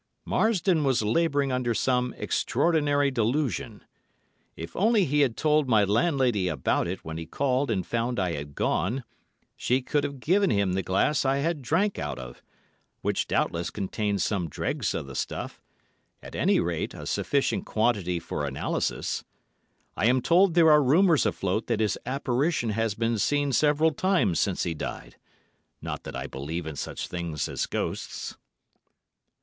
Marsdon 0.25 0.83
was 0.83 1.03
labouring 1.03 1.51
under 1.51 1.75
some 1.75 2.11
extraordinary 2.17 3.11
delusion. 3.11 3.83
If 4.55 4.75
only 4.75 5.05
he 5.05 5.19
had 5.19 5.37
told 5.37 5.69
my 5.69 5.83
landlady 5.83 6.47
about 6.47 6.87
it 6.87 7.05
when 7.05 7.19
he 7.19 7.27
called 7.27 7.69
and 7.69 7.85
found 7.85 8.19
I 8.19 8.31
had 8.31 8.55
gone, 8.55 9.03
she 9.55 9.83
could 9.83 10.03
have 10.03 10.19
given 10.19 10.49
him 10.49 10.73
the 10.73 10.81
glass 10.81 11.23
I 11.23 11.37
had 11.37 11.61
drank 11.61 11.99
out 11.99 12.17
of, 12.17 12.41
which 13.01 13.27
doubtless 13.27 13.69
contained 13.69 14.23
some 14.23 14.49
dregs 14.49 14.95
of 14.95 15.05
the 15.05 15.13
stuff—at 15.13 16.33
any 16.35 16.59
rate, 16.59 16.95
a 16.95 17.05
sufficient 17.05 17.67
quantity 17.67 18.19
for 18.19 18.43
analysis. 18.47 19.23
I 19.95 20.07
am 20.07 20.19
told 20.19 20.55
there 20.55 20.71
are 20.71 20.81
rumours 20.81 21.27
afloat 21.27 21.67
that 21.67 21.79
his 21.79 21.95
apparition 22.07 22.71
has 22.71 22.95
been 22.95 23.19
seen 23.19 23.51
several 23.51 23.91
times 23.91 24.39
since 24.39 24.63
he 24.63 24.73
died; 24.73 25.17
not 25.79 26.05
that 26.05 26.15
I 26.15 26.25
believe 26.25 26.65
in 26.65 26.75
such 26.75 27.07
things 27.07 27.47
as 27.47 27.67
ghosts. 27.67 28.35